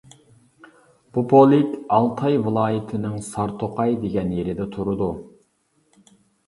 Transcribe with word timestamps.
بۇ 1.17 1.23
پولك 1.33 1.75
ئالتاي 1.97 2.39
ۋىلايىتىنىڭ 2.47 3.21
سارتوقاي 3.29 3.97
دېگەن 4.07 4.35
يېرىدە 4.41 4.71
تۇرىدۇ. 4.77 5.13